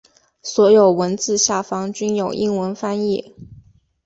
[0.41, 3.35] 所有文字下方均有英文翻译。